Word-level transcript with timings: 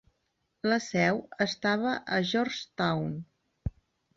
La 0.69 0.77
seu 0.85 1.19
estava 1.45 1.93
a 2.17 2.23
Georgetown. 2.33 3.13